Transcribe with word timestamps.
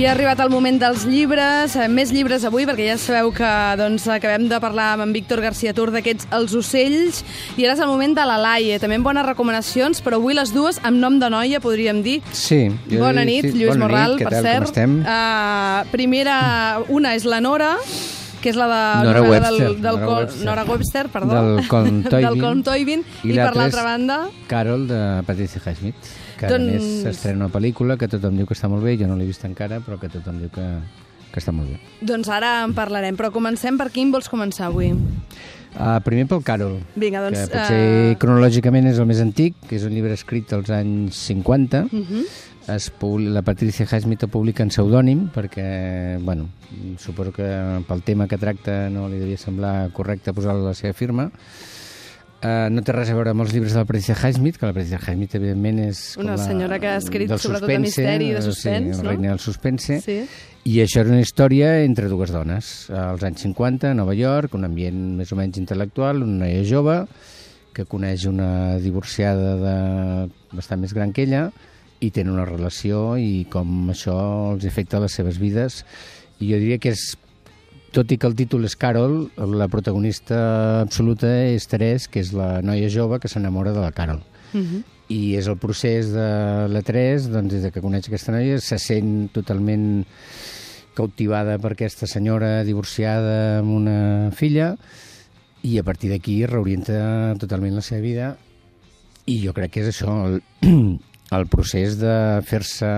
I 0.00 0.06
ha 0.08 0.14
arribat 0.14 0.38
el 0.40 0.48
moment 0.48 0.78
dels 0.80 1.02
llibres, 1.04 1.74
eh, 1.76 1.84
més 1.92 2.08
llibres 2.08 2.46
avui, 2.48 2.64
perquè 2.64 2.86
ja 2.86 2.94
sabeu 2.96 3.28
que 3.36 3.48
doncs, 3.76 4.06
acabem 4.08 4.46
de 4.48 4.56
parlar 4.56 4.94
amb 4.94 5.04
en 5.04 5.10
Víctor 5.12 5.42
García 5.44 5.74
Tur 5.76 5.90
d'aquests 5.92 6.30
Els 6.38 6.54
ocells, 6.56 7.18
i 7.60 7.66
ara 7.66 7.74
és 7.74 7.82
el 7.84 7.90
moment 7.90 8.14
de 8.16 8.24
la 8.24 8.38
Laia, 8.40 8.78
també 8.80 8.96
amb 8.96 9.04
bones 9.04 9.26
recomanacions, 9.26 10.00
però 10.00 10.16
avui 10.16 10.32
les 10.38 10.54
dues 10.56 10.78
amb 10.88 10.96
nom 11.02 11.18
de 11.20 11.28
noia, 11.28 11.60
podríem 11.60 12.00
dir. 12.06 12.22
Sí. 12.32 12.70
jo 12.88 13.02
Bona 13.02 13.26
nit, 13.28 13.44
sí, 13.44 13.52
Lluís 13.58 13.74
bona 13.74 13.84
Morral, 13.84 14.16
nit, 14.16 14.24
per 14.24 14.32
tal, 14.32 14.48
cert. 14.48 14.64
Com 14.64 14.72
estem? 14.72 14.96
Uh, 15.04 15.92
primera, 15.92 16.38
una 16.88 17.12
és 17.18 17.28
la 17.28 17.42
Nora, 17.44 17.74
que 18.40 18.54
és 18.54 18.56
la 18.56 18.70
de 18.72 19.04
Nora 19.04 19.22
Webster, 19.28 19.52
del, 19.52 19.82
del 19.82 20.00
Nora 20.00 20.06
Col- 20.06 20.22
Webster. 20.22 20.46
Nora 20.48 20.64
Webster, 20.64 21.04
perdó, 21.12 21.44
Del 21.44 22.40
Colm 22.40 22.62
Toybin, 22.70 23.04
i, 23.22 23.34
I 23.34 23.36
per 23.36 23.52
l'altra 23.52 23.84
banda, 23.84 24.22
Carol, 24.48 24.88
de 24.88 25.22
Patricia 25.28 25.60
Highsmith, 25.60 26.16
que 26.40 26.48
Doncs- 26.48 26.72
a 26.72 26.72
més 26.72 26.90
s'estrena 27.04 27.44
una 27.44 27.52
pel·lícula 27.52 27.98
que 28.00 28.08
tothom 28.08 28.40
diu 28.40 28.48
que 28.48 28.56
està 28.56 28.70
molt 28.72 28.84
bé, 28.86 28.96
jo 29.00 29.08
no 29.10 29.18
l'he 29.18 29.28
vist 29.28 29.44
encara, 29.44 29.82
però 29.84 30.00
que 30.00 30.08
tothom 30.12 30.40
diu 30.40 30.50
que, 30.54 30.66
que 31.30 31.40
està 31.42 31.52
molt 31.52 31.68
bé. 31.68 31.80
doncs 32.00 32.30
ara 32.32 32.60
en 32.64 32.74
parlarem, 32.76 33.18
però 33.18 33.32
comencem 33.34 33.78
per 33.80 33.90
quin 33.92 34.12
vols 34.14 34.30
començar 34.32 34.70
avui? 34.70 34.94
Uh, 35.70 36.00
primer 36.02 36.24
pel 36.26 36.42
Carol, 36.42 36.80
Vinga, 36.98 37.20
doncs... 37.22 37.44
que 37.44 37.50
potser 37.52 37.76
eh, 37.78 38.14
cronològicament 38.18 38.88
és 38.90 38.98
el 38.98 39.06
més 39.06 39.20
antic, 39.22 39.54
que 39.68 39.76
és 39.78 39.84
un 39.86 39.92
llibre 39.94 40.16
escrit 40.16 40.50
als 40.56 40.72
anys 40.74 41.20
50, 41.28 41.84
mhm. 41.92 42.24
es 42.74 42.88
publi- 42.90 43.30
la 43.30 43.44
Patricia 43.46 43.86
Highsmith 43.86 44.24
ho 44.26 44.30
publica 44.32 44.64
en 44.66 44.72
pseudònim 44.72 45.28
perquè, 45.34 46.18
bueno, 46.24 46.48
suposo 46.98 47.30
que 47.36 47.46
pel 47.86 48.02
tema 48.02 48.26
que 48.26 48.38
tracta 48.38 48.88
no 48.90 49.06
li 49.08 49.20
devia 49.22 49.38
semblar 49.38 49.92
correcte 49.94 50.34
posar 50.34 50.56
la 50.58 50.74
seva 50.74 50.96
firma. 50.96 51.30
Uh, 52.40 52.70
no 52.72 52.80
té 52.80 52.94
res 52.96 53.10
a 53.12 53.14
veure 53.18 53.34
amb 53.34 53.42
els 53.44 53.50
llibres 53.52 53.74
de 53.74 53.82
la 53.82 53.84
Patricia 53.84 54.14
Highsmith, 54.16 54.56
que 54.56 54.64
la 54.64 54.72
Patricia 54.72 54.96
Highsmith, 54.96 55.34
evidentment, 55.36 55.80
és... 55.90 55.98
Una 56.16 56.38
la- 56.38 56.44
senyora 56.46 56.78
que 56.80 56.88
ha 56.88 56.94
escrit 56.96 57.34
sobretot 57.36 57.68
de 57.68 57.76
misteri 57.82 58.30
i 58.30 58.36
de 58.38 58.40
suspens, 58.46 58.96
sí, 58.96 59.02
no? 59.04 59.10
reina 59.10 59.34
del 59.34 59.42
suspense. 59.44 59.98
Sí. 60.00 60.22
I 60.70 60.78
això 60.80 61.02
era 61.02 61.12
una 61.12 61.20
història 61.20 61.74
entre 61.84 62.08
dues 62.08 62.32
dones. 62.32 62.70
Als 62.96 63.26
anys 63.28 63.44
50, 63.44 63.90
a 63.90 63.98
Nova 63.98 64.16
York, 64.16 64.56
un 64.56 64.64
ambient 64.64 65.02
més 65.18 65.32
o 65.32 65.36
menys 65.36 65.60
intel·lectual, 65.60 66.24
una 66.24 66.46
noia 66.46 66.64
jove 66.64 66.96
que 67.76 67.84
coneix 67.84 68.24
una 68.26 68.78
divorciada 68.80 69.54
de 69.60 69.74
bastant 70.56 70.80
més 70.80 70.96
gran 70.96 71.12
que 71.12 71.28
ella 71.28 71.44
i 72.00 72.08
tenen 72.10 72.32
una 72.34 72.48
relació 72.48 73.18
i 73.20 73.44
com 73.52 73.92
això 73.92 74.16
els 74.54 74.64
afecta 74.64 74.96
a 74.96 75.04
les 75.04 75.12
seves 75.12 75.36
vides. 75.38 75.82
I 76.40 76.54
jo 76.54 76.56
diria 76.60 76.80
que 76.80 76.96
és, 76.96 77.04
tot 77.92 78.12
i 78.12 78.18
que 78.18 78.26
el 78.28 78.36
títol 78.38 78.64
és 78.68 78.76
Carol, 78.78 79.30
la 79.36 79.66
protagonista 79.68 80.80
absoluta 80.82 81.28
és 81.50 81.66
Teresa, 81.66 82.10
que 82.10 82.20
és 82.22 82.32
la 82.36 82.60
noia 82.62 82.88
jove 82.92 83.18
que 83.18 83.28
s'enamora 83.28 83.72
de 83.74 83.80
la 83.82 83.92
Carol 83.92 84.22
Mhm. 84.52 84.82
i 85.10 85.34
és 85.36 85.46
el 85.46 85.56
procés 85.58 86.12
de 86.12 86.68
la 86.70 86.82
3, 86.82 87.28
doncs 87.30 87.52
des 87.52 87.62
de 87.62 87.70
que 87.70 87.80
coneix 87.82 88.06
aquesta 88.06 88.32
noia 88.32 88.60
se 88.60 88.78
sent 88.78 89.30
totalment 89.32 90.04
cautivada 90.94 91.58
per 91.58 91.72
aquesta 91.72 92.06
senyora 92.06 92.64
divorciada 92.64 93.58
amb 93.60 93.70
una 93.74 94.30
filla 94.34 94.76
i 95.62 95.78
a 95.78 95.82
partir 95.84 96.10
d'aquí 96.10 96.46
reorienta 96.46 97.34
totalment 97.38 97.74
la 97.74 97.82
seva 97.82 98.00
vida 98.00 98.36
i 99.26 99.40
jo 99.44 99.52
crec 99.54 99.70
que 99.72 99.80
és 99.84 99.90
això 99.92 100.14
el, 100.26 100.40
el 101.30 101.44
procés 101.46 101.94
de 102.00 102.40
fer-se 102.42 102.88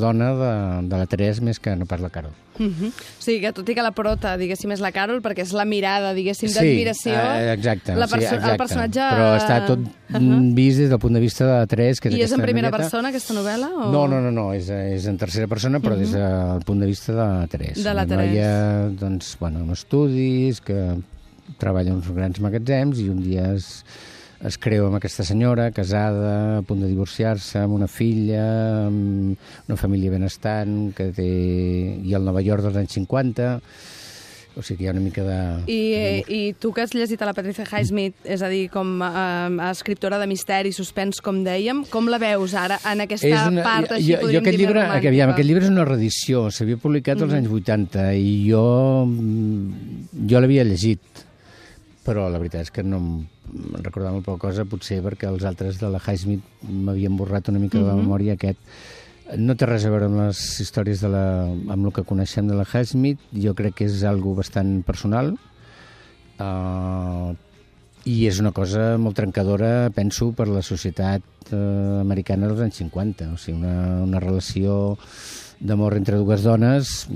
dona 0.00 0.30
de, 0.38 0.52
de 0.88 0.96
la 1.02 1.06
Teresa 1.10 1.42
més 1.44 1.58
que 1.60 1.74
no 1.76 1.84
pas 1.84 2.00
la 2.00 2.08
Carol. 2.10 2.32
Mhm. 2.54 2.86
O 2.94 3.20
sigui 3.24 3.40
que 3.42 3.50
tot 3.52 3.68
i 3.68 3.74
que 3.74 3.82
la 3.82 3.90
prota, 3.92 4.36
diguéssim, 4.38 4.70
és 4.72 4.80
la 4.80 4.92
Carol, 4.94 5.18
perquè 5.20 5.42
és 5.42 5.50
la 5.52 5.64
mirada, 5.66 6.12
diguéssim, 6.14 6.48
Sí, 6.48 6.54
d'admiració... 6.54 7.12
eh, 7.12 7.52
exacte, 7.52 7.96
la 7.98 8.06
sí, 8.06 8.14
perso- 8.14 8.30
exacte. 8.36 8.52
El 8.52 8.60
personatge... 8.62 9.08
Però 9.16 9.28
està 9.36 9.60
tot 9.66 9.84
Uh-huh. 10.14 10.36
vist 10.54 10.78
des 10.78 10.90
del 10.92 10.98
punt 11.02 11.16
de 11.16 11.18
vista 11.18 11.42
de 11.44 11.50
la 11.58 11.66
Teresa, 11.66 11.98
que 12.00 12.08
és 12.12 12.14
I 12.14 12.20
és 12.22 12.32
en 12.36 12.40
primera 12.44 12.68
noieta. 12.68 12.84
persona, 12.84 13.08
aquesta 13.10 13.34
novel·la? 13.34 13.66
O... 13.74 13.88
No, 13.90 14.04
no, 14.06 14.20
no, 14.22 14.30
no, 14.30 14.44
és, 14.54 14.68
és 14.70 15.08
en 15.10 15.16
tercera 15.18 15.48
persona, 15.50 15.80
però 15.82 15.96
des 15.98 16.12
del 16.14 16.62
punt 16.62 16.78
de 16.78 16.86
vista 16.86 17.10
de 17.10 17.18
la 17.18 17.48
Teresa. 17.50 17.82
De 17.82 17.94
la 17.98 18.04
Una 18.06 18.20
noia, 18.20 18.50
doncs, 18.94 19.32
bueno, 19.40 19.64
amb 19.64 19.72
estudis, 19.74 20.60
que 20.62 20.78
treballa 21.58 21.90
en 21.90 21.96
uns 21.98 22.12
grans 22.14 22.38
magatzems 22.44 23.00
i 23.02 23.08
un 23.10 23.24
dia 23.24 23.48
es, 23.56 23.82
es 24.44 24.58
creu 24.60 24.88
amb 24.88 24.98
aquesta 24.98 25.24
senyora, 25.24 25.70
casada, 25.72 26.58
a 26.58 26.62
punt 26.68 26.82
de 26.84 26.90
divorciar-se, 26.90 27.62
amb 27.64 27.78
una 27.78 27.88
filla, 27.88 28.44
amb 28.90 29.68
una 29.68 29.80
família 29.80 30.12
benestant, 30.12 30.92
que 30.96 31.10
té... 31.16 31.28
i 32.04 32.14
al 32.14 32.26
Nova 32.28 32.44
York 32.44 32.66
dels 32.66 32.76
anys 32.82 32.98
50, 32.98 33.48
o 34.54 34.62
sigui 34.62 34.82
que 34.82 34.84
hi 34.84 34.88
ha 34.90 34.92
una 34.94 35.02
mica 35.02 35.24
de... 35.26 35.38
I, 35.72 35.80
I 36.28 36.40
tu 36.60 36.70
que 36.76 36.84
has 36.84 36.92
llegit 36.94 37.24
a 37.24 37.26
la 37.26 37.34
Patricia 37.34 37.64
Highsmith, 37.64 38.20
és 38.36 38.44
a 38.44 38.52
dir, 38.52 38.68
com 38.70 39.00
a, 39.02 39.10
a 39.48 39.72
escriptora 39.72 40.20
de 40.20 40.28
misteri, 40.30 40.74
suspens, 40.76 41.24
com 41.24 41.40
dèiem, 41.46 41.82
com 41.90 42.12
la 42.12 42.20
veus 42.22 42.54
ara 42.58 42.78
en 42.92 43.02
aquesta 43.06 43.48
part, 43.64 43.96
així 43.96 44.12
jo, 44.12 44.22
jo 44.28 44.44
aquest 44.44 44.60
llibre, 44.60 44.84
romàntica? 44.84 45.10
aviam, 45.10 45.32
aquest 45.34 45.48
llibre 45.48 45.66
és 45.66 45.72
una 45.72 45.88
reedició, 45.88 46.46
s'havia 46.54 46.78
publicat 46.84 47.24
als 47.24 47.34
anys 47.40 47.50
80 47.50 48.10
i 48.20 48.34
jo, 48.50 48.66
mm, 49.08 50.26
jo 50.30 50.44
l'havia 50.44 50.68
llegit, 50.68 51.24
però 52.04 52.28
la 52.28 52.38
veritat 52.38 52.68
és 52.68 52.74
que 52.74 52.84
no 52.84 53.00
em 53.00 53.14
recordava 53.82 54.14
molt 54.16 54.26
poca 54.26 54.48
cosa, 54.48 54.64
potser 54.64 55.00
perquè 55.04 55.28
els 55.30 55.44
altres 55.44 55.78
de 55.80 55.88
la 55.88 56.00
Highsmith 56.02 56.42
m'havien 56.68 57.16
borrat 57.16 57.48
una 57.48 57.58
mica 57.62 57.78
de 57.78 57.84
la 57.84 57.94
Mhm. 57.94 58.02
memòria 58.02 58.34
aquest. 58.34 58.58
No 59.38 59.54
té 59.56 59.64
res 59.66 59.84
a 59.86 59.90
veure 59.90 60.06
amb 60.06 60.18
les 60.18 60.60
històries 60.60 61.00
de 61.00 61.08
la, 61.08 61.44
amb 61.48 61.86
el 61.86 61.92
que 61.92 62.04
coneixem 62.04 62.46
de 62.46 62.54
la 62.54 62.66
Highsmith, 62.66 63.18
jo 63.32 63.54
crec 63.54 63.74
que 63.74 63.84
és 63.86 64.02
algo 64.04 64.34
bastant 64.34 64.82
personal, 64.84 65.38
uh, 66.38 67.34
i 68.04 68.26
és 68.28 68.38
una 68.42 68.52
cosa 68.52 68.98
molt 69.00 69.16
trencadora, 69.16 69.88
penso, 69.94 70.32
per 70.36 70.46
la 70.48 70.60
societat 70.60 71.22
eh, 71.50 72.00
americana 72.02 72.50
dels 72.50 72.60
anys 72.60 72.76
50. 72.82 73.30
O 73.32 73.38
sigui, 73.40 73.56
una, 73.62 74.02
una 74.04 74.20
relació 74.20 74.98
d'amor 75.60 75.96
entre 75.96 76.16
dues 76.16 76.42
dones 76.42 77.06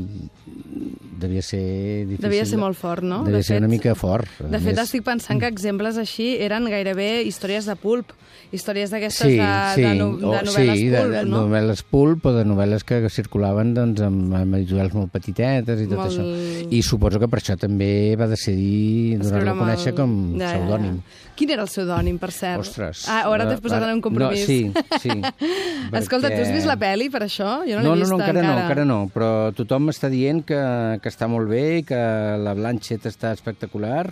devia 1.18 1.42
ser 1.42 2.06
difícil. 2.06 2.22
Devia 2.22 2.46
ser 2.46 2.58
molt 2.58 2.76
fort, 2.78 3.02
no? 3.02 3.24
Devia 3.24 3.38
De 3.38 3.42
ser 3.42 3.56
fet- 3.56 3.64
una 3.64 3.68
mica 3.68 3.94
fort. 3.98 4.28
De 4.38 4.58
fet, 4.60 4.76
més- 4.76 4.84
estic 4.84 5.02
pensant 5.02 5.40
que 5.40 5.48
exemples 5.50 5.96
així 5.98 6.36
eren 6.38 6.64
gairebé 6.70 7.22
històries 7.26 7.66
de 7.66 7.74
pulp, 7.76 8.12
històries 8.52 8.90
d'aquestes 8.90 9.26
Sí, 9.26 9.36
de, 9.36 9.48
sí, 9.74 9.82
de, 9.82 9.94
no, 9.98 10.12
de 10.16 10.26
novel·les 10.46 10.76
sí, 10.78 10.86
de, 10.88 11.00
pulp, 11.02 11.12
de 11.12 11.24
no? 11.26 11.42
novel·les 11.48 11.82
pulp 11.82 12.26
o 12.26 12.32
de 12.32 12.44
novel·les 12.46 12.84
que 12.86 13.02
circulaven 13.10 13.74
doncs, 13.74 14.00
amb, 14.00 14.32
amb 14.34 14.54
editorials 14.54 14.94
molt 14.94 15.10
petitetes 15.12 15.80
i 15.82 15.88
tot 15.90 15.98
Molt- 15.98 16.12
això. 16.12 16.68
I 16.70 16.82
suposo 16.82 17.18
que 17.18 17.28
per 17.28 17.40
això 17.42 17.58
també 17.58 18.14
va 18.16 18.28
decidir 18.30 19.18
donar-lo 19.18 19.50
a 19.50 19.58
conèixer 19.58 19.88
el- 19.90 19.96
com 19.96 20.38
Ja, 20.38 20.52
ja, 20.54 20.78
ja. 20.78 20.94
Quin 21.38 21.52
era 21.54 21.62
el 21.62 21.68
pseudònim, 21.70 22.16
per 22.18 22.32
cert? 22.34 22.64
Ostres. 22.64 23.04
Ah, 23.06 23.20
ara 23.30 23.44
t'has 23.46 23.60
eh, 23.60 23.62
posat 23.62 23.84
en 23.86 23.92
un 23.94 24.00
compromís. 24.02 24.40
No, 24.42 24.46
sí, 24.46 24.72
sí. 25.04 25.14
Escolta, 26.00 26.28
tu 26.28 26.34
has 26.34 26.48
perquè- 26.48 26.54
vist 26.56 26.66
la 26.66 26.74
pel·li 26.80 27.06
per 27.14 27.22
això? 27.28 27.60
Jo 27.68 27.78
no 27.78 27.84
No, 27.88 27.94
l'he 27.94 28.02
no, 28.02 28.08
vista 28.08 28.16
no, 28.16 28.22
encara, 28.24 28.40
encara. 28.40 28.54
no, 28.56 28.62
encara 28.66 28.84
no, 28.90 28.98
però 29.14 29.28
tothom 29.54 29.88
està 29.94 30.10
dient 30.10 30.42
que, 30.48 30.58
que 31.02 31.08
està 31.12 31.28
molt 31.30 31.46
bé, 31.48 31.84
que 31.86 32.00
la 32.42 32.54
Blanchett 32.58 33.06
està 33.06 33.30
espectacular 33.36 34.08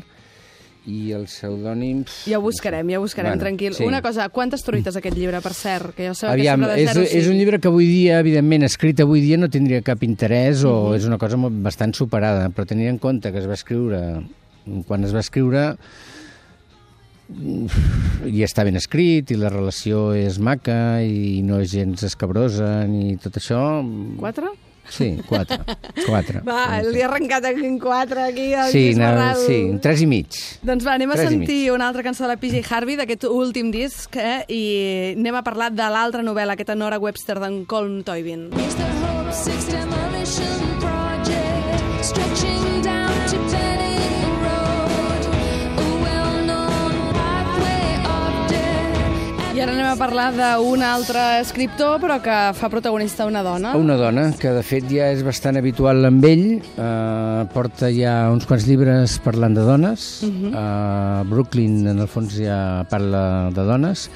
i 0.87 1.11
el 1.11 1.25
pseudònim... 1.27 2.05
Ja 2.31 2.39
ho 2.39 2.43
buscarem, 2.45 2.87
ja 2.95 3.01
ho 3.01 3.03
buscarem, 3.03 3.33
Bueno, 3.33 3.43
tranquil. 3.43 3.75
sí. 3.75 3.83
Una 3.83 3.99
cosa, 4.05 4.29
quantes 4.31 4.63
truites 4.63 4.95
aquest 4.95 5.17
llibre, 5.19 5.41
per 5.43 5.51
cert? 5.59 5.97
Que 5.97 6.07
ja 6.07 6.15
sabeu 6.15 6.37
Aviam, 6.39 6.63
que 6.63 6.77
és, 6.85 6.93
sempre 6.93 7.03
de 7.03 7.09
0 7.11 7.19
és 7.25 7.27
un 7.33 7.39
llibre 7.41 7.59
que 7.59 7.67
avui 7.73 7.89
dia, 7.91 8.21
evidentment, 8.23 8.63
escrit 8.69 9.03
avui 9.03 9.21
dia 9.25 9.35
no 9.37 9.49
tindria 9.51 9.83
cap 9.83 10.05
interès 10.07 10.63
o 10.63 10.91
Mhm. 10.93 10.95
és 11.01 11.05
una 11.11 11.19
cosa 11.19 11.35
bastant 11.43 11.93
superada, 11.99 12.47
però 12.55 12.65
tenint 12.71 12.89
en 12.95 12.99
compte 13.03 13.33
que 13.33 13.39
es 13.43 13.49
va 13.51 13.55
escriure, 13.59 14.23
quan 14.87 15.03
es 15.03 15.13
va 15.13 15.19
escriure, 15.27 15.73
mm, 15.73 16.16
i 17.27 18.45
està 18.47 18.63
ben 18.67 18.79
escrit 18.79 19.33
i 19.35 19.39
la 19.41 19.51
relació 19.51 20.13
és 20.15 20.39
maca 20.39 21.03
i 21.03 21.43
no 21.47 21.59
és 21.63 21.73
gens 21.75 22.07
escabrosa 22.07 22.87
ni 22.91 23.17
tot 23.23 23.41
això... 23.41 23.59
Quatre? 24.21 24.53
Sí, 24.89 25.09
quatre. 25.27 25.59
quatre. 26.07 26.43
Va, 26.47 26.79
li 26.87 27.03
ha 27.03 27.09
arrencat 27.09 27.49
aquí 27.51 27.65
en 27.67 27.79
quatre, 27.83 28.23
aquí. 28.31 28.53
El 28.55 28.71
sí, 28.71 28.85
no, 28.95 29.09
sí, 29.41 29.59
un 29.73 29.81
tres 29.83 30.05
i 30.05 30.07
mig. 30.07 30.39
Doncs 30.67 30.87
va, 30.87 30.95
anem 30.95 31.11
a 31.11 31.19
sentir 31.19 31.73
una 31.75 31.89
altra 31.91 32.05
cançó 32.07 32.23
de 32.27 32.31
la 32.35 32.39
PJ 32.39 32.63
Harvey, 32.71 32.99
d'aquest 33.01 33.27
últim 33.31 33.73
disc, 33.75 34.15
eh? 34.15 34.45
i 34.47 34.63
anem 35.17 35.41
a 35.41 35.45
parlar 35.47 35.73
de 35.75 35.91
l'altra 35.91 36.23
novel·la, 36.27 36.55
aquesta 36.55 36.79
Nora 36.79 37.03
Webster 37.03 37.41
d'en 37.43 37.65
Colm 37.67 38.03
Toybin. 38.07 38.51
Mr. 38.55 38.95
Hope, 39.03 39.86
a 49.97 49.99
parlar 49.99 50.33
d'un 50.37 50.83
altre 50.85 51.21
escriptor, 51.41 51.97
però 52.03 52.19
que 52.21 52.35
fa 52.59 52.69
protagonista 52.69 53.25
una 53.25 53.41
dona. 53.45 53.73
Una 53.79 53.97
dona 53.97 54.27
que, 54.37 54.51
de 54.53 54.63
fet, 54.67 54.85
ja 54.93 55.09
és 55.15 55.23
bastant 55.25 55.57
habitual 55.57 56.05
amb 56.05 56.25
ell. 56.29 56.45
Eh, 56.61 57.45
porta 57.55 57.89
ja 57.95 58.17
uns 58.33 58.45
quants 58.49 58.67
llibres 58.69 59.17
parlant 59.25 59.57
de 59.57 59.65
dones. 59.65 60.09
Uh 60.23 60.29
-huh. 60.29 60.53
eh, 60.53 61.25
Brooklyn, 61.31 61.87
en 61.87 61.99
el 62.05 62.09
fons, 62.09 62.37
ja 62.37 62.85
parla 62.91 63.51
de 63.51 63.65
dones 63.65 64.11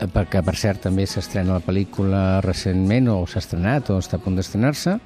eh, 0.00 0.06
perquè, 0.06 0.42
per 0.42 0.56
cert, 0.56 0.80
també 0.80 1.06
s'estrena 1.06 1.58
la 1.58 1.64
pel·lícula 1.64 2.40
recentment, 2.40 3.08
o 3.08 3.26
s'ha 3.26 3.38
estrenat, 3.38 3.90
o 3.90 3.98
està 3.98 4.16
a 4.16 4.18
punt 4.18 4.36
d'estrenar-se. 4.36 4.98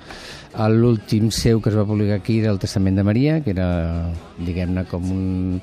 L'últim 0.50 1.31
seu 1.31 1.61
que 1.62 1.70
es 1.70 1.76
va 1.79 1.85
publicar 1.87 2.17
aquí 2.19 2.41
era 2.41 2.50
El 2.50 2.58
Testament 2.58 2.97
de 2.99 3.05
Maria, 3.06 3.38
que 3.44 3.52
era, 3.55 4.11
diguem-ne, 4.43 4.82
com 4.91 5.05
un, 5.14 5.61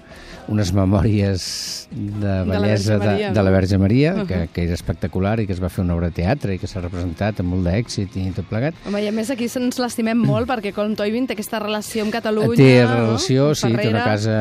unes 0.48 0.70
memòries 0.72 1.44
de 1.92 2.36
la 2.48 2.60
bellesa 2.62 2.96
Verge 2.96 3.04
Maria, 3.04 3.28
de, 3.28 3.34
de 3.36 3.44
la 3.44 3.50
no? 3.50 3.56
Verge 3.58 3.78
Maria, 3.78 4.14
Uh-huh. 4.18 4.26
que, 4.26 4.38
que 4.54 4.64
és 4.64 4.72
espectacular 4.72 5.34
i 5.42 5.46
que 5.46 5.52
es 5.54 5.60
va 5.62 5.68
fer 5.70 5.84
una 5.84 5.94
obra 5.98 6.08
de 6.08 6.16
teatre 6.22 6.56
i 6.56 6.60
que 6.62 6.70
s'ha 6.72 6.80
representat 6.82 7.42
amb 7.44 7.52
molt 7.52 7.68
d'èxit 7.68 8.16
i 8.18 8.30
tot 8.34 8.48
plegat. 8.48 8.78
Home, 8.88 9.02
i 9.04 9.10
a 9.10 9.12
més 9.12 9.30
aquí 9.34 9.50
ens 9.60 9.78
l'estimem 9.84 10.18
molt 10.24 10.48
perquè 10.52 10.72
Colm 10.74 10.96
Toivin 10.98 11.28
té 11.28 11.36
aquesta 11.36 11.60
relació 11.60 12.06
amb 12.08 12.16
Catalunya. 12.16 12.56
té 12.56 12.70
no? 12.86 12.94
relació, 12.96 13.50
Amb 13.52 13.60
sí, 13.60 13.74
té 13.82 13.90
una 13.92 14.06
casa 14.06 14.38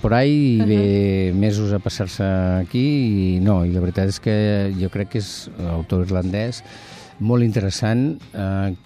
por 0.00 0.14
ahí 0.14 0.38
i 0.62 0.68
ve 0.68 1.32
mesos 1.34 1.72
a 1.74 1.80
passar-se 1.82 2.28
aquí 2.62 2.86
i 3.34 3.40
no, 3.42 3.64
i 3.66 3.74
la 3.74 3.82
veritat 3.82 4.14
és 4.14 4.20
que 4.22 4.36
jo 4.78 4.88
crec 4.94 5.10
que 5.16 5.18
és 5.24 5.32
un 5.58 5.66
autor 5.74 6.06
irlandès 6.06 6.62
molt 7.18 7.42
interessant 7.42 8.12
eh, 8.32 8.76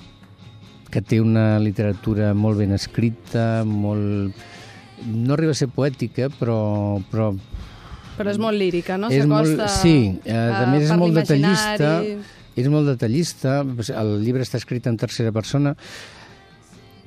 que 0.92 1.00
té 1.00 1.18
una 1.22 1.56
literatura 1.62 2.32
molt 2.36 2.60
ben 2.60 2.76
escrita, 2.76 3.64
molt... 3.64 4.44
no 5.08 5.34
arriba 5.34 5.56
a 5.56 5.58
ser 5.58 5.70
poètica, 5.72 6.28
però, 6.38 7.00
però 7.10 7.32
Però 8.12 8.28
és 8.28 8.38
molt 8.38 8.58
lírica, 8.60 8.98
no? 9.00 9.08
és 9.08 9.24
molt, 9.26 9.56
sí, 9.72 10.12
eh, 10.28 10.36
a 10.36 10.66
més 10.68 10.84
és 10.84 10.96
molt 11.00 11.16
detallista, 11.16 11.92
és 12.60 12.66
molt 12.68 12.90
detallista, 12.92 13.62
el 14.02 14.18
llibre 14.20 14.44
està 14.44 14.60
escrit 14.60 14.84
en 14.90 14.98
tercera 15.00 15.32
persona, 15.32 15.72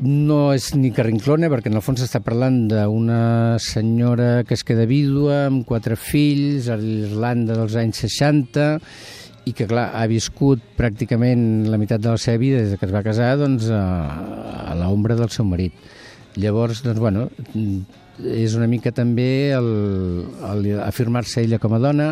no 0.02 0.40
és 0.52 0.72
ni 0.76 0.90
carrinclona, 0.92 1.48
perquè 1.52 1.70
en 1.72 1.78
el 1.78 1.84
fons 1.86 2.02
està 2.04 2.20
parlant 2.26 2.66
d'una 2.68 3.60
senyora 3.64 4.44
que 4.48 4.58
es 4.58 4.66
queda 4.68 4.88
vídua 4.90 5.46
amb 5.46 5.64
quatre 5.68 5.96
fills 5.96 6.68
a 6.68 6.76
l'Irlanda 6.82 7.56
dels 7.56 7.78
anys 7.80 8.02
60 8.04 8.66
i 9.46 9.54
que, 9.54 9.68
clar, 9.70 9.92
ha 9.94 10.06
viscut 10.10 10.62
pràcticament 10.78 11.68
la 11.70 11.78
meitat 11.82 12.02
de 12.02 12.16
la 12.16 12.22
seva 12.22 12.42
vida 12.42 12.64
des 12.64 12.80
que 12.80 12.88
es 12.88 12.94
va 12.94 13.04
casar 13.06 13.36
doncs, 13.38 13.70
a, 13.70 13.84
a 14.72 14.74
l'ombra 14.80 15.18
del 15.20 15.30
seu 15.34 15.46
marit. 15.46 15.76
Llavors, 16.42 16.82
doncs, 16.84 17.00
bueno, 17.00 17.30
és 18.20 18.56
una 18.58 18.68
mica 18.72 18.92
també 18.96 19.54
el, 19.56 19.70
el 20.50 20.70
afirmar-se 20.82 21.46
ella 21.46 21.62
com 21.62 21.78
a 21.78 21.82
dona, 21.84 22.10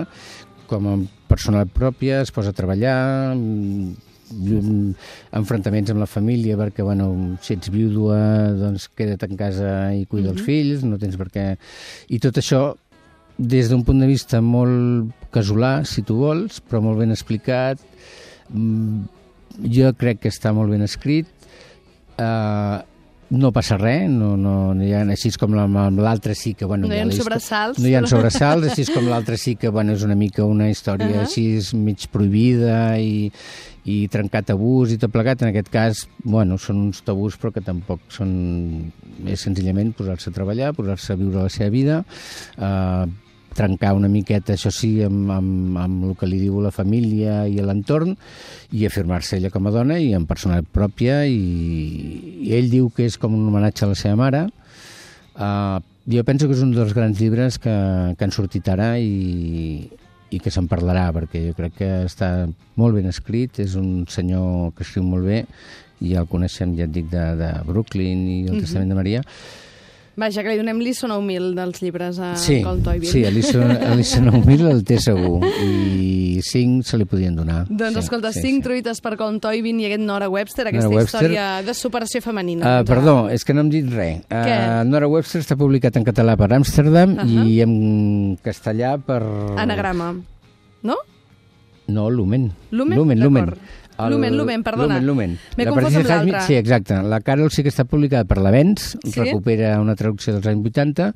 com 0.70 0.90
a 0.90 0.98
persona 1.30 1.66
pròpia, 1.66 2.22
es 2.24 2.32
posa 2.32 2.54
a 2.54 2.58
treballar, 2.58 3.34
mm, 3.36 4.94
enfrontaments 5.38 5.92
amb 5.94 6.02
la 6.02 6.10
família 6.10 6.58
perquè, 6.58 6.86
bueno, 6.86 7.38
si 7.42 7.58
ets 7.58 7.72
vídua, 7.74 8.18
doncs 8.58 8.88
queda't 8.98 9.28
en 9.28 9.38
casa 9.38 9.74
i 9.98 10.06
cuida 10.10 10.34
els 10.34 10.42
fills, 10.46 10.86
no 10.88 11.02
tens 11.02 11.18
per 11.20 11.30
què... 11.34 11.46
I 12.10 12.20
tot 12.24 12.40
això 12.42 12.66
des 13.38 13.70
d'un 13.70 13.84
punt 13.84 14.00
de 14.00 14.08
vista 14.08 14.42
molt 14.42 15.12
casolà, 15.34 15.84
si 15.86 16.04
tu 16.06 16.20
vols, 16.22 16.62
però 16.62 16.82
molt 16.82 17.00
ben 17.00 17.12
explicat. 17.12 17.82
Mm, 18.50 19.04
Jo 19.70 19.92
crec 19.94 20.18
que 20.24 20.32
està 20.34 20.50
molt 20.54 20.72
ben 20.74 20.82
escrit. 20.82 21.28
Uh, 22.18 22.82
no 23.34 23.52
passa 23.54 23.78
res, 23.78 24.10
no, 24.10 24.36
no, 24.38 24.74
no 24.78 24.84
hi 24.86 24.92
ha, 24.94 25.02
així 25.10 25.32
com 25.40 25.54
amb 25.58 26.00
l'altre 26.02 26.36
sí 26.38 26.54
que... 26.54 26.66
Bueno, 26.70 26.88
No 26.88 26.94
hi 26.94 27.00
ha 27.02 27.06
la 27.06 27.14
histò- 27.14 27.26
sobresalts. 27.26 27.80
No 27.82 27.90
hi 27.90 27.96
ha 27.98 28.02
sobresalts, 28.10 28.70
així 28.70 28.86
com 28.94 29.08
l'altre 29.10 29.38
sí 29.42 29.56
que 29.58 29.72
bueno, 29.74 29.96
és 29.98 30.04
una 30.06 30.18
mica 30.18 30.46
una 30.46 30.70
història 30.70 31.08
uh. 31.10 31.16
-huh. 31.18 31.26
així 31.26 31.78
mig 31.78 32.08
prohibida 32.14 33.00
i, 33.00 33.32
i 33.86 34.08
trencar 34.08 34.44
tabús 34.44 34.92
i 34.92 34.98
tot 34.98 35.12
plegat. 35.12 35.42
En 35.42 35.50
aquest 35.50 35.70
cas, 35.70 36.08
bueno, 36.24 36.58
són 36.58 36.78
uns 36.78 37.02
tabús 37.02 37.38
però 37.40 37.52
que 37.52 37.62
tampoc 37.62 38.00
són... 38.10 38.92
És 39.26 39.42
senzillament 39.42 39.94
posar-se 39.94 40.30
a 40.30 40.34
treballar, 40.34 40.74
posar-se 40.74 41.14
a 41.14 41.16
viure 41.16 41.44
la 41.44 41.50
seva 41.50 41.70
vida, 41.70 42.04
eh, 42.58 43.06
trencar 43.56 43.94
una 43.98 44.10
miqueta, 44.12 44.56
això 44.56 44.72
sí, 44.74 44.96
amb, 45.06 45.32
amb, 45.32 45.78
amb 45.80 46.10
el 46.10 46.18
que 46.20 46.30
li 46.30 46.42
diu 46.42 46.60
la 46.64 46.74
família 46.74 47.44
i 47.48 47.58
l'entorn, 47.62 48.16
i 48.74 48.86
afirmar-se 48.88 49.38
ella 49.38 49.52
com 49.54 49.70
a 49.70 49.74
dona 49.74 50.00
i 50.02 50.12
en 50.18 50.28
personalitat 50.30 50.74
pròpia, 50.76 51.24
i, 51.30 52.44
i 52.48 52.54
ell 52.58 52.70
diu 52.74 52.92
que 52.96 53.08
és 53.10 53.18
com 53.22 53.36
un 53.38 53.48
homenatge 53.50 53.86
a 53.86 53.92
la 53.94 54.00
seva 54.00 54.20
mare. 54.20 54.46
Uh, 55.34 55.80
jo 56.10 56.24
penso 56.28 56.50
que 56.50 56.58
és 56.58 56.64
un 56.66 56.74
dels 56.76 56.94
grans 56.94 57.20
llibres 57.22 57.58
que, 57.62 57.74
que 58.18 58.26
han 58.26 58.34
sortit 58.36 58.68
ara 58.70 58.94
i, 59.00 59.88
i 60.34 60.42
que 60.42 60.52
se'n 60.52 60.68
parlarà, 60.72 61.08
perquè 61.16 61.46
jo 61.48 61.56
crec 61.58 61.78
que 61.80 61.92
està 62.08 62.34
molt 62.80 62.98
ben 62.98 63.08
escrit, 63.10 63.62
és 63.64 63.78
un 63.80 64.04
senyor 64.10 64.74
que 64.78 64.86
escriu 64.86 65.06
molt 65.08 65.30
bé, 65.30 65.44
i 66.04 66.18
el 66.20 66.28
coneixem, 66.28 66.74
ja 66.76 66.88
et 66.88 66.94
dic, 66.94 67.08
de, 67.12 67.24
de 67.40 67.52
Brooklyn 67.68 68.26
i 68.28 68.40
el 68.50 68.60
Testament 68.60 68.92
de 68.92 68.98
Maria, 68.98 69.22
Vaja, 70.16 70.44
que 70.46 70.52
li 70.54 70.60
donem 70.60 70.78
l'ISO 70.78 71.08
9000 71.10 71.56
dels 71.58 71.80
llibres 71.82 72.20
a 72.22 72.36
Sí, 72.38 72.60
Colm 72.62 72.84
Toivin. 72.86 73.10
sí, 73.10 73.24
Alison 73.26 73.66
9000 74.30 74.68
el 74.70 74.84
té 74.86 75.00
segur 75.02 75.40
i 75.66 76.40
5 76.46 76.84
se 76.86 77.00
li 77.02 77.06
podien 77.10 77.36
donar. 77.36 77.64
Doncs 77.70 77.96
sí, 77.98 78.00
escolta, 78.04 78.32
sí, 78.32 78.42
cinc 78.44 78.60
sí. 78.62 78.68
truites 78.68 79.02
per 79.02 79.16
Colm 79.18 79.40
Toivin 79.42 79.80
i 79.82 79.88
aquest 79.88 80.04
Nora 80.06 80.30
Webster, 80.30 80.68
aquesta 80.70 80.86
Nora 80.90 81.00
Webster. 81.02 81.22
història 81.24 81.48
de 81.66 81.74
superació 81.74 82.22
femenina. 82.22 82.82
Uh, 82.82 82.86
perdó, 82.86 83.16
és 83.34 83.42
que 83.44 83.56
no 83.58 83.62
hem 83.66 83.72
dit 83.74 83.90
res. 83.90 84.22
Què? 84.30 84.58
Uh, 84.60 84.84
Nora 84.86 85.10
Webster 85.10 85.42
està 85.42 85.58
publicat 85.58 85.98
en 85.98 86.06
català 86.06 86.38
per 86.38 86.52
Amsterdam 86.54 87.18
Ahà. 87.18 87.48
i 87.50 87.62
en 87.66 88.38
castellà 88.46 89.00
per... 89.02 89.22
Anagrama. 89.58 90.12
No? 90.84 90.98
No, 91.88 92.10
Lumen. 92.10 92.52
Lumen? 92.72 92.98
Lumen, 92.98 93.20
Lumen. 93.20 93.50
D'acord. 94.04 94.16
Lumen, 94.16 94.38
Lumen, 94.38 94.64
perdona. 94.64 95.00
Lumen, 95.00 95.08
Lumen. 95.08 95.38
M'he 95.58 95.66
confós 95.66 95.96
amb 95.96 96.08
l'altra. 96.08 96.42
Sí, 96.48 96.56
exacte. 96.56 97.02
La 97.04 97.20
Carol 97.22 97.50
sí 97.52 97.64
que 97.64 97.70
està 97.70 97.86
publicada 97.86 98.26
per 98.26 98.38
l'Avenç, 98.38 98.98
Sí? 99.04 99.20
recupera 99.20 99.80
una 99.82 99.96
traducció 99.96 100.34
dels 100.34 100.46
anys 100.48 100.66
80, 100.66 101.14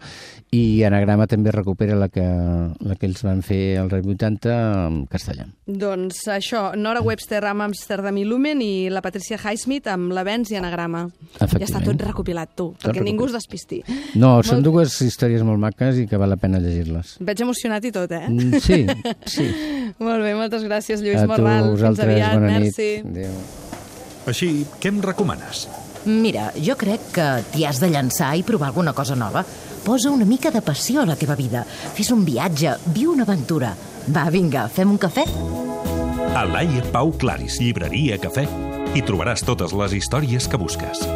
i 0.51 0.83
Anagrama 0.87 1.27
també 1.27 1.51
recupera 1.51 1.95
la 1.95 2.07
que, 2.07 2.23
la 2.23 2.95
que 2.95 3.05
ells 3.05 3.21
van 3.23 3.41
fer 3.43 3.77
als 3.81 3.91
anys 3.93 4.07
80 4.07 4.53
en 4.87 5.05
castellà. 5.11 5.45
Doncs 5.67 6.21
això, 6.31 6.75
Nora 6.77 7.01
Webster 7.01 7.43
amb 7.45 7.61
Amsterdam 7.65 8.15
i 8.17 8.23
Lumen 8.23 8.61
i 8.61 8.89
la 8.89 9.01
Patricia 9.01 9.37
Highsmith 9.37 9.87
amb 9.91 10.13
l'Avenç 10.15 10.51
i 10.51 10.55
Anagrama. 10.55 11.09
Ja 11.39 11.47
està 11.65 11.81
tot 11.83 11.99
recopilat, 12.01 12.55
tu, 12.55 12.69
Tot 12.79 12.93
perquè 12.93 13.03
ningú 13.03 13.25
es 13.27 13.33
despisti. 13.33 13.81
No, 14.15 14.41
són 14.43 14.61
Molt- 14.61 14.63
dues 14.71 15.01
històries 15.01 15.43
molt 15.43 15.59
maques 15.59 15.97
i 15.99 16.07
que 16.07 16.15
val 16.17 16.29
la 16.29 16.37
pena 16.37 16.59
llegir-les. 16.59 17.17
Veig 17.19 17.41
emocionat 17.41 17.83
i 17.83 17.91
tot, 17.91 18.11
eh? 18.11 18.23
Mm, 18.29 18.53
Sí, 18.61 18.85
sí. 19.25 19.47
Molt 19.99 20.21
bé, 20.23 20.33
moltes 20.35 20.63
gràcies, 20.63 21.01
Lluís 21.01 21.17
A 21.17 21.23
tu, 21.23 21.27
Morral. 21.31 21.69
Vosaltres, 21.71 22.19
bona 22.33 22.59
nit. 22.59 22.73
Merci. 22.77 23.03
Adéu. 23.05 23.33
Així, 24.27 24.65
què 24.79 24.91
em 24.91 25.01
recomanes? 25.01 25.67
Mira, 26.05 26.51
jo 26.55 26.75
crec 26.79 27.11
que 27.15 27.25
t'hi 27.51 27.65
has 27.65 27.79
de 27.79 27.89
llançar 27.89 28.35
i 28.37 28.43
provar 28.43 28.69
alguna 28.69 28.93
cosa 28.93 29.15
nova. 29.15 29.43
Posa 29.83 30.11
una 30.11 30.25
mica 30.25 30.51
de 30.51 30.61
passió 30.61 31.01
a 31.01 31.05
la 31.05 31.15
teva 31.15 31.35
vida. 31.35 31.63
Fes 31.65 32.11
un 32.11 32.25
viatge, 32.25 32.77
viu 32.93 33.13
una 33.13 33.23
aventura. 33.23 33.73
Va, 34.07 34.27
vinga, 34.31 34.67
fem 34.67 34.91
un 34.91 34.97
cafè? 34.99 35.25
A 36.35 36.43
Laia 36.45 36.83
Pau 36.91 37.13
Claris, 37.17 37.59
llibreria, 37.59 38.19
cafè, 38.19 38.45
hi 38.93 39.03
trobaràs 39.03 39.43
totes 39.47 39.73
les 39.73 39.97
històries 39.97 40.47
que 40.47 40.59
busques. 40.59 41.07